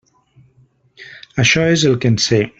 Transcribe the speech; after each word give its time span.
Això 1.45 1.67
és 1.77 1.87
el 1.91 2.01
que 2.03 2.15
en 2.15 2.19
sé. 2.29 2.45